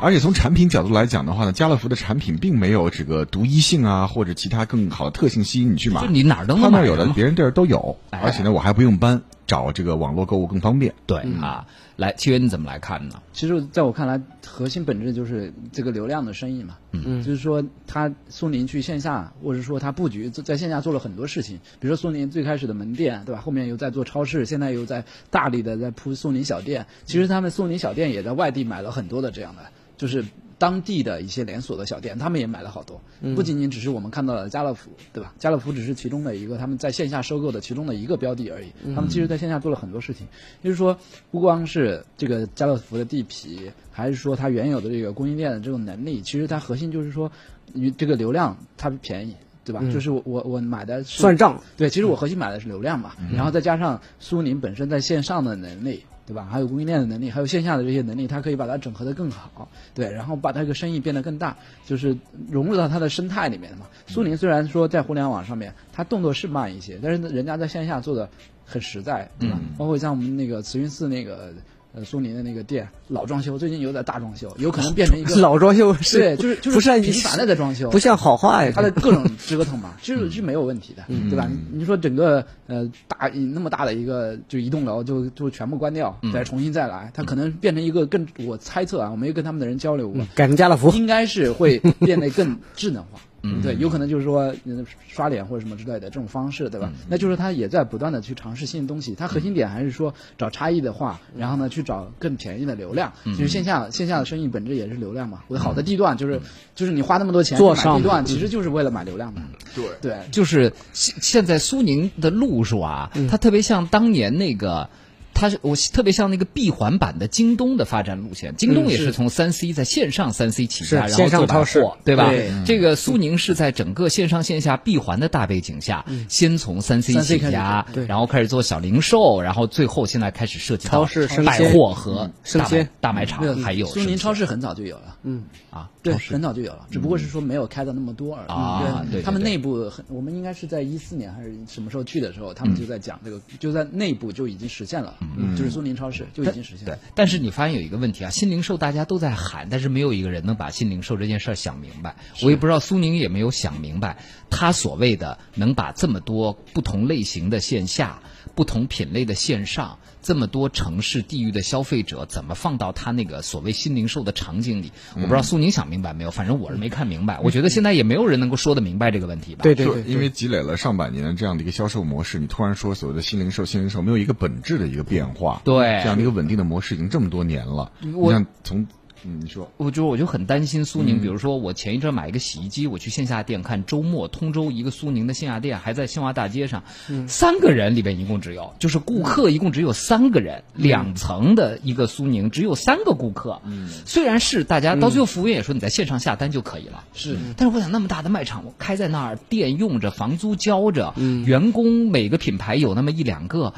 [0.00, 6.00] 而且从产品角度来讲的话呢，家乐福的产品并没有这个独一性啊，或者其他更好的特性吸引你去买。
[6.00, 10.94] 就你哪儿都能他那儿有的，买别人地儿都有，哎而且呢，我还不用搬，找这个网络购物更方便。
[11.06, 13.22] 对啊，来，七月你怎么来看呢？
[13.32, 16.76] 其实在我看来，核心本质就是这个流量的生意嘛。
[16.92, 23.40] 嗯，就是说他苏宁去线下，或者说他布局在线下做了很多事情，比如说苏宁最开始的门店，对吧？
[23.40, 26.86] 后面又在做超市，现在又在大力的在铺苏宁小店。
[27.04, 29.62] 其实他们苏宁小店也在外地买了很多的这样的，
[29.96, 30.24] 就是。
[30.62, 33.00] 当地的一些连锁的小店，他们也买了好多，
[33.34, 35.34] 不仅仅只是我们看到的家乐福，对吧？
[35.36, 38.68] 家乐福只是其中的一个，他们在线下收购的其中的一个标的而已。
[38.94, 40.28] 他们其实在线下做了很多事情，
[40.62, 40.96] 就是说，
[41.32, 47.32] 不光是这个家乐福的地皮，还是说它原有的这个供应链的这种能力，其实它核心就是说，
[47.72, 49.34] 你这个流量它便宜。
[49.64, 49.80] 对吧？
[49.92, 51.62] 就是我我我买的是算账。
[51.76, 56.48] 对，其实我核心买的是流量嘛，然后再加上苏宁本身在线上的能力，对吧？
[56.50, 61.54] 还有供应链的能力，还有线下的这些能力，它可以把它整合的更好，对，然后把它这个生意变得更大，
[61.86, 62.16] 就是
[62.50, 63.86] 融入到它的生态里面嘛。
[64.06, 68.26] 苏宁虽然说在互联网上面它动作是慢一些，但是人家在线下做的
[68.64, 69.58] 很实在，对吧？
[69.76, 71.52] 包括像我们那个慈云寺那个。
[71.94, 78.72] 呃，苏宁的那个店老装修，最近有点大装修，有可能变成一个 老装修是对，就是就是不是频繁的在装修，不像好话呀。
[78.74, 81.50] 它的各种折腾嘛，其实是没有问题的，对吧？
[81.70, 93.20] 你说整个呃大那么大的一个就一栋楼就就全部关掉，再重新再来，它可能变成一个更我猜测啊，我没有跟他们的人交流过，改成家乐福，应该是会变得更智能化。
[93.42, 96.92] 嗯，对，有可能就是说呃刷脸或者什么之类的这种方式，对吧？
[97.08, 99.14] 那就是他也在不断的去尝试新的东西。
[99.14, 103.12] 它核心点还是说找差异的话，然后呢去找更便宜的流量。
[103.24, 105.42] 其实线下线下的生意本质也是流量嘛。
[105.48, 106.40] 我好的地段就是
[106.74, 109.40] 就是你花那么多钱做上地段，其实就是为了买流量的。
[109.74, 114.88] 对对，就是现现在苏宁的路数啊，它特别像当年那个。
[115.34, 122.28] 它是我特别像那个闭环版的京东的发展路线，京东也是从三 C 在线上三 C 起家，然后上做百超市货，对吧？
[122.28, 122.50] 对。
[122.64, 135.16] 这个苏宁是在整个线上线下闭环的大背景下，先从三 C 起家，然后开始做小零售，然后最后现在开始涉及到超市百货和大卖生鲜大卖场，还有苏宁超市很早就有了。
[135.22, 138.48] 嗯，啊，对，很早就有了，只不过是说没有开的那么多而已。
[138.48, 145.16] 啊对对他们内部很，我们应该是在一四年还是什么时候去的时候，他们就在讲这个，就在内部就已经实现了，
[145.56, 152.16] 就是苏宁超市就已经实现了对了。，但是你发现有一个问题啊，新零售大家都在喊，但是没有一个人能把新零售这件事儿想明白。
[152.42, 154.18] 我也不知道苏宁也没有想明白，
[154.50, 158.22] 他所谓的能把这么多不同类型的线下、
[158.54, 159.98] 不同品类的线上。
[160.22, 164.92] 这么多城市地域的消费者怎么放到他那个所谓新零售的场景里？
[165.16, 167.40] 我不知道苏宁想明白没有，反正我是没看明白。
[167.40, 169.64] 我觉得现在也没有人能够说得明白这个问题吧？
[169.64, 177.90] 对对对，就因为积累了上百年这样的一个销售模式，你突然说所谓的新零售、新零售没有一个本质的一个变化，对这样的一个稳定的模式已经这么多年了。
[177.98, 178.86] 你我像从
[179.24, 179.70] 嗯，你说。
[179.76, 186.84] 我就我就很担心苏宁，比如说我前一阵买一个洗衣机，我去线下店看，周末通州一个苏宁的线下店还在新华大街上，
[187.28, 193.60] 三个人里边一共只有，就是顾客一共只有三个人，两层的一个苏宁只有三个顾客。
[194.06, 201.14] 虽然是大家到最后服务员也说你在线上下单就可以了，是，但是我想那么大的卖场，我开在那儿，店用着，房租交着，
[201.46, 203.74] 员工每个品牌有那么一两个，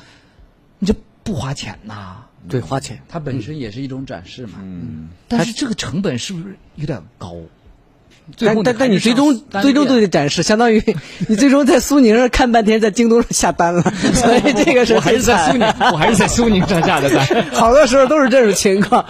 [0.78, 2.26] 你这不花钱呐？
[2.48, 3.00] 对花钱。
[3.08, 4.54] 它本身也是一种展示嘛。
[4.62, 7.34] 嗯，但是这个成本是不是有点高？
[8.38, 10.82] 最后但但但你最终最终都得展示，相当于
[11.28, 13.82] 你最终在苏宁上看半天，在京东上下单了，
[14.14, 17.44] 所以这个是我还是在苏宁，我还是在苏宁上下的单。
[17.52, 19.04] 好多时候都是这种情况。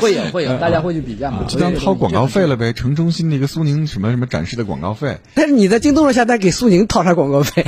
[0.00, 1.44] 会有会有，大家会去比较嘛。
[1.46, 7.66] 就当掏广告费了呗，城中心那个苏宁什么什么展示的广告费，但是你在京东上下单，给苏宁掏啥广告费？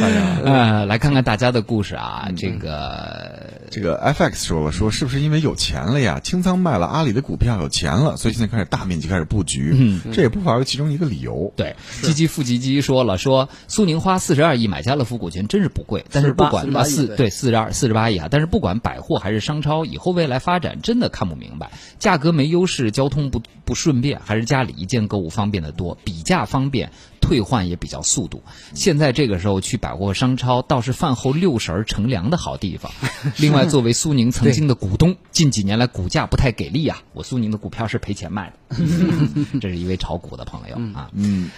[0.00, 6.20] 呃，来看看大家的故事啊，这个这个 FX 说了，说是不是因为有钱了呀？
[6.20, 9.74] 清仓卖了阿里的股票，有钱了，所以现在开始大面积开始布局。
[9.76, 11.52] 嗯，这也不乏是其中一个理由。
[11.56, 26.90] 对，积极富基基说了，说苏宁花四十二亿买家乐福股权真是不贵，但是不管48啊四对对四十二四十八亿啊，但是不管百货还是商超，以后未来发展真的看不明白，价格没优势，交通不不顺便，还是家里一键购物方便的多，比价方便。
[27.26, 28.40] 退换也比较速度，
[28.72, 32.92] 现在这个时候去百货商超倒是饭后六神儿乘凉的好地方。
[33.36, 38.76] 另外，作为苏宁曾经的股东，近几年来股价不太给力啊，我苏宁的股票是赔钱卖的。
[39.60, 41.10] 这是一位炒股的朋友啊。
[41.14, 41.50] 嗯，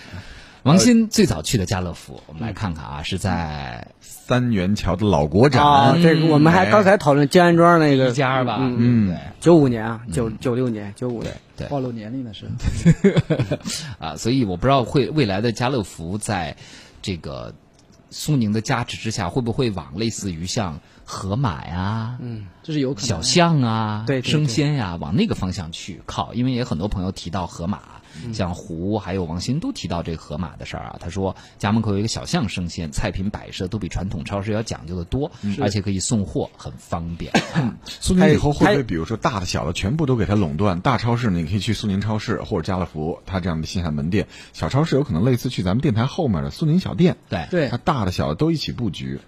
[0.68, 9.18] 王鑫最早去的家乐福，我们来看看啊，是在三元桥的老国展，啊，这个我们还哎刚才讨论金安庄那个一家吧，嗯嗯对。
[9.40, 11.35] 九五年啊，九九六年，九五年。
[11.57, 12.46] 对暴露年龄的是，
[13.98, 16.57] 啊，所以我不知道会未来的家乐福在
[17.02, 17.52] 这个
[18.11, 23.09] 苏宁的加持之下，会不会往类似于像盒马呀、嗯，这是有可能。
[23.09, 26.33] 小象啊、对生鲜呀，往那个方向去靠。
[26.33, 27.81] 因为也很多朋友提到盒马，
[28.33, 30.96] 像胡还有王鑫都提到这个盒马的事儿啊。
[31.00, 37.33] 他说家门口有一个小巷生鲜，菜品摆设都比传统超市要讲究的多，而且可以送货，很方便。
[37.54, 40.81] 啊苏宁以后会不会，比如说大的小的全部都给它垄断？
[40.81, 47.46] 大超市呢，你可以去苏宁超市或者家乐福，它这样的线下门店；小超市有可能类似去咱们电台后面的苏宁小店，对。
[47.50, 49.20] 对它，大的小的都一起布局。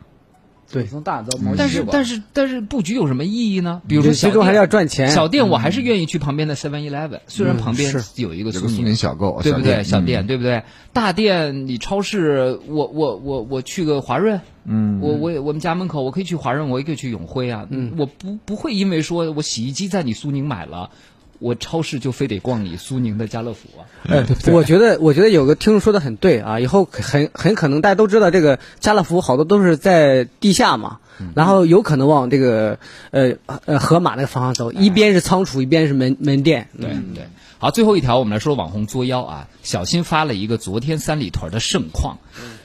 [0.73, 3.83] 对从大到毛但是但是但是布局有什么意义呢？
[3.89, 5.11] 比如说小最终还是要店赚钱。
[5.11, 9.83] 小店我还是愿意去旁边的 Seven Eleven，虽然旁边有一个苏宁小购，对不对？
[9.83, 10.63] 小小店对不对？
[10.93, 20.91] 大店你超市，我我我我去个华润，嗯，我我我们家门口我可以去华润，我也可以去永辉啊，嗯，我不不会因为说我洗衣机在你苏宁买了，
[21.41, 23.83] 我超市就非得逛你苏宁的家乐福啊。
[24.09, 30.99] 哎，我觉得，我觉得有个听众说的很对啊，以后很很可能大家都知道，这个家乐福好多都是在地下嘛，
[31.35, 32.79] 然后有可能往这个
[33.11, 33.33] 呃
[33.65, 36.69] 呃盒马那个方向走，一边是仓储，一边是门门店。
[36.79, 37.25] 对对。
[37.59, 42.17] 好，最后一条我们来说网红作妖啊，小新发了一个昨天三里屯的盛况，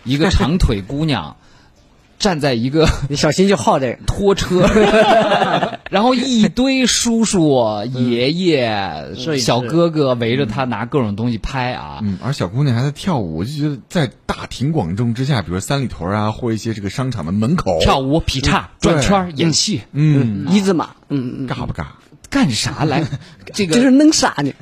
[0.06, 1.36] 一个长腿姑娘
[2.20, 3.98] 站在一个 你小心就好这个。
[4.06, 4.68] 拖车，
[5.92, 12.00] 然后一堆叔叔、爷爷、小哥哥围着他拿各种东西拍啊。
[12.02, 17.80] 嗯，而小姑娘还在跳舞，我就觉得在大庭广众之下，比如三里屯啊，或一些这个商场的门口。
[17.82, 21.86] 跳舞、劈叉、转圈、演戏，嗯，一字马，嗯嗯，尬不尬？
[22.30, 23.04] 干啥来？
[23.54, 24.52] 这个就是弄啥呢。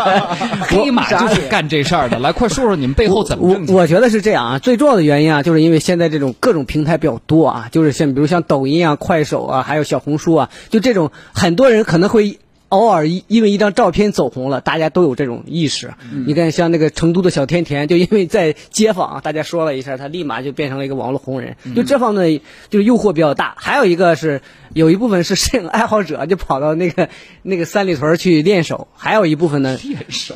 [0.68, 2.18] 黑马就是干这事儿的。
[2.18, 3.74] 来，快说说你们背后怎么我？
[3.74, 12.38] 我觉得是这样啊，最重要的原因啊，就是因为现在这种各种平台比较多啊，就是像比如像抖音啊、快手啊，还有小红书啊，就这种很多人可能会。
[12.70, 15.94] 偶尔因因为一张照片走红了，大家都有这种意识。
[16.26, 21.56] 你看，像那个成都的小甜甜，就因为在街坊啊大家说了一下，他立马就变成了一个网络红人。
[21.76, 23.54] 就这方面就是诱惑比较大。
[23.58, 24.42] 还有一个是
[24.74, 27.08] 有一部分是摄影爱好者，就跑到那个
[27.42, 30.34] 那个三里屯去练手；还有一部分呢，练手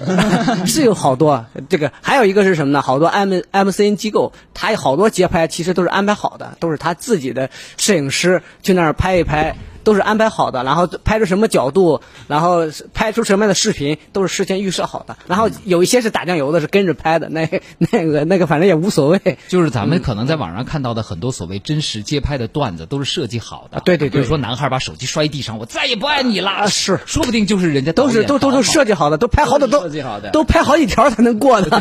[0.67, 1.45] 是有好多。
[1.69, 2.81] 这个还有一个是什么呢？
[2.81, 9.57] 好多 M M C N 机构，他有好多街拍其实都是安排好的，都是他自己的摄影师去那儿拍一拍。
[9.85, 15.17] 都是安排好的，然后拍出什么角度，然后拍出什么样的视频，都是事先预设好的。
[15.27, 17.49] 然后有一些是打酱油的，是跟着拍的，那
[17.79, 19.39] 那个那个反正也无所谓。
[19.49, 23.79] 就是咱们可能在网上看到的很多所谓真实街拍的段子，都是设计好的。
[23.79, 26.51] 啊对对对说男孩把手机摔地上，我再也不爱你了。
[26.51, 31.81] 啊是说不定就是人家都是都都都设计好的，都拍好的都设计好的都拍好几条才能过的。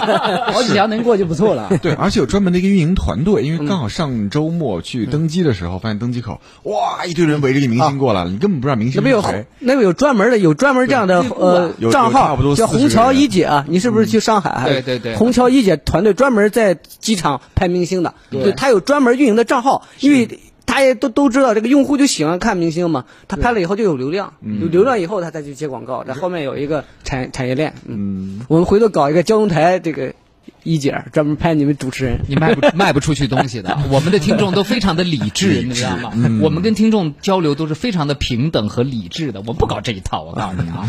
[0.52, 1.70] 好几条能过就不错了。
[1.82, 9.46] 对，而且有专门的一个运营团队，因为刚好上周末去登机的时候，发现登机口哇一堆人围着一明星过来了，你根本不知道明那边有星是谁。
[9.58, 13.64] 那个有专门的有专门这样的呃有有账号差不多，40叫虹桥一姐啊。
[13.68, 14.64] 你是不是去上海？
[14.68, 20.40] 对对对虹桥一姐团队专门在机场拍明星的，对，他有专门运营的账号，因为。
[20.70, 23.06] 他也都都知道，这个用户就喜欢看明星嘛。
[23.26, 27.74] 他拍了以后就有流量，有流量以后他再去接广告，这后面有一个产产业链。
[27.86, 30.14] 嗯，我们回头搞一个交通台这个
[30.62, 32.20] 一姐专门拍你们主持人。
[32.28, 33.76] 你卖不卖不出去东西的。
[33.90, 36.12] 我们的听众都非常的理智， 你知道吗？
[36.40, 40.88] 我们跟听众交流都是非常的平等和理智的，我不搞这一套，我告诉你啊。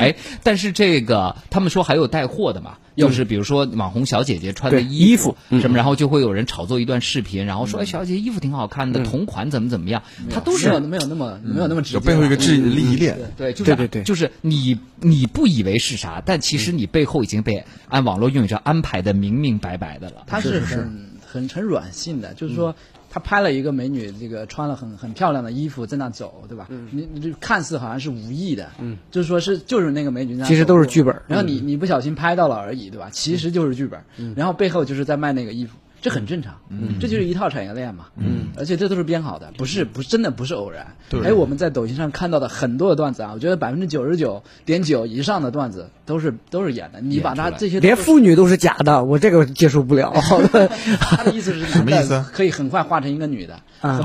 [0.00, 11.94] 哎，但是这个他们说还有带货的嘛，就是比如说网红小姐姐穿的衣衣服什么，然后就会有人炒作一段视频，然后说哎小姐姐衣服挺好看的，同款怎么怎么样，它都是没有那么没有那么直接。
[11.94, 14.02] 有背后一个质利益链，对，就是对对对。
[14.04, 20.24] 就是你你不以为是啥，但其实你背后已经被按网络用语上安排的明明白白的了。
[20.26, 22.76] 他是很很很软性的，就是说
[23.14, 26.66] 他拍了一个美女，这个穿了很很漂亮的衣服在那走，对吧？
[26.90, 33.08] 你你就看似好像是无意的，嗯，就是说是就是那个美女在那其实都是剧本然后你你不小心拍到了而已，对吧？
[33.12, 34.02] 其实就是剧本，
[34.34, 35.76] 然后背后就是在卖那个衣服。
[36.04, 40.96] 这很正常，嗯，这就是一套产业链嘛，嗯，而且这都是编好的，不是不真的不是偶然。
[41.08, 47.00] 对还有我们在抖音上看到的很多的段子啊，我觉得百分之九十九点九以上的段子都是都是演的。
[47.00, 50.12] 你把它这些连妇女都是假的，我这个接受不了。
[51.00, 54.02] 他的意思是什么意思可以很快化成一个女的，啊是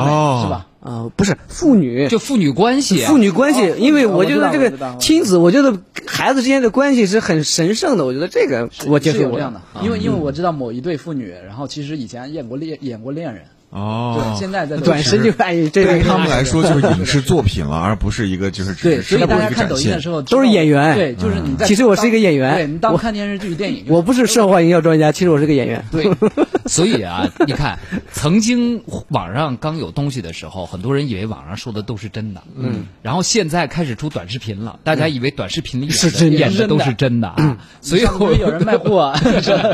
[0.50, 0.68] 吧？
[0.80, 5.78] 啊，不是妇女，就父女关系啊，父女关系，因为哦我觉得这个亲子，我觉得
[6.12, 20.09] 孩子之间的关系是很神圣的，我觉得这个我接受这样的。，因为因为我知道某一对父女，然后其实以前演过恋演过恋人，哦对，现在在短视就爱这个对于他们来说就是影视作品了，而不是一个就是只对，所以大家一个展现看抖音的时。
[20.09, 21.67] 候都是演员对，就是你在。
[21.67, 25.86] 其实我是一个演员对你当我看电视剧、电影，我不是社会营销专家，其实我是个演员。
[25.91, 26.09] 对，
[26.65, 27.78] 所以啊，你看，
[28.11, 39.13] 曾经网上刚有东西的时候，很多人以为网上说的都是真的，嗯，然后现在开始出短视频了，大家以为短视频里演的是真的演的都是真的啊，所以有人卖货，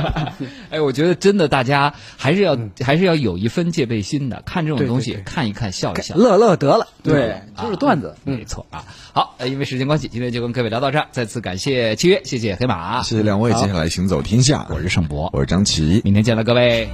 [0.69, 6.15] 哎，我觉得真的大家还是要还是要有一分戒备心的，看这种东西对对对看一看笑一笑。
[6.15, 6.87] 乐乐得了。
[7.03, 8.15] 对，就是段子。
[8.23, 8.83] 没错啊。
[9.13, 11.05] 好，呃因为时间关系，今天就跟各位聊到这儿。
[11.11, 16.01] 再次感谢契约，谢谢黑马，谢谢两位，接下来行走天下，我是盛博，我是张琪。
[16.03, 16.89] 明天见了各位。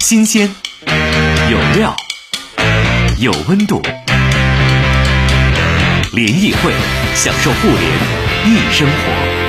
[0.00, 0.48] 新鲜，
[1.50, 1.94] 有料，
[3.20, 3.82] 有温度。
[6.14, 6.72] 联谊会，
[7.14, 7.82] 享受互联
[8.46, 9.47] 易生活。